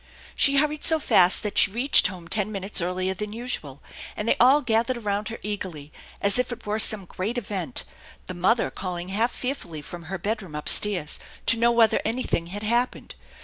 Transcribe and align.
She 0.33 0.55
hurried 0.57 0.83
so 0.83 0.97
fast 0.97 1.43
that 1.43 1.59
she 1.59 1.69
reached 1.69 2.07
home 2.07 2.27
ten 2.27 2.51
minutes 2.51 2.81
earlier 2.81 3.13
than 3.13 3.33
usual, 3.33 3.83
and 4.17 4.27
they 4.27 4.35
all 4.39 4.61
gathered 4.63 4.97
around 4.97 5.27
her 5.29 5.37
eagerly 5.43 5.91
as 6.19 6.39
if 6.39 6.51
it 6.51 6.65
were 6.65 6.79
some 6.79 7.05
great 7.05 7.37
event, 7.37 7.83
the 8.25 8.33
mother 8.33 8.71
calling 8.71 9.09
half 9.09 9.31
fear 9.31 9.53
fully 9.53 9.83
from 9.83 10.05
her 10.05 10.17
bedroom 10.17 10.55
up 10.55 10.67
stairs 10.67 11.19
to 11.45 11.57
know 11.59 11.71
whether 11.71 12.01
anything 12.03 12.47
had 12.47 12.63
happened. 12.63 13.13